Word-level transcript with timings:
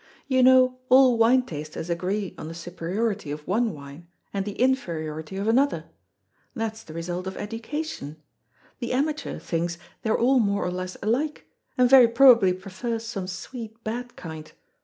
You 0.27 0.41
know 0.41 0.79
all 0.89 1.15
wine 1.15 1.43
tasters 1.45 1.87
agree 1.87 2.33
on 2.35 2.47
the 2.47 2.55
superiority 2.55 3.29
of 3.29 3.47
one 3.47 3.71
wine, 3.71 4.07
and 4.33 4.45
the 4.45 4.59
inferiority 4.59 5.37
of 5.37 5.47
another. 5.47 5.85
That's 6.55 6.81
the 6.81 6.95
result 6.95 7.27
of 7.27 7.37
education. 7.37 8.17
The 8.79 8.93
amateur 8.93 9.37
thinks 9.37 9.77
they 10.01 10.09
are 10.09 10.17
all 10.17 10.39
more 10.39 10.65
or 10.65 10.71
less 10.71 10.97
alike, 11.03 11.45
and 11.77 11.87
very 11.87 12.07
probably 12.07 12.51
prefers 12.51 13.05
some 13.05 13.27
sweet 13.27 13.83
bad 13.83 14.15
kind. 14.15 14.51